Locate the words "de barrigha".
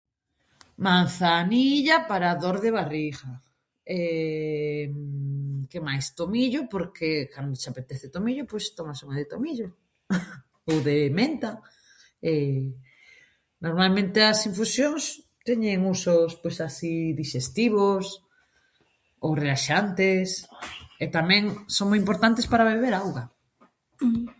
2.63-3.33